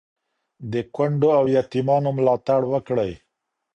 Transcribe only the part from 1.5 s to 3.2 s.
یتیمانو ملاتړ وکړئ.